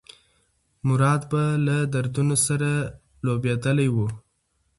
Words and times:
مراد 0.87 1.21
به 1.31 1.41
له 1.65 1.75
دردونو 1.93 2.35
سره 2.45 2.71
لوبېدلی 3.25 3.87
و. 3.91 3.95